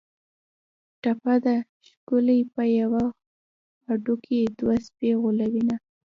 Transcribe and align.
ټپه 1.01 1.35
ده: 1.45 1.55
ښکلي 1.87 2.39
په 2.53 2.63
یوه 2.79 3.03
هډوکي 3.85 4.39
دوه 4.59 4.75
سپي 4.85 5.11
غولوینه 5.21 5.75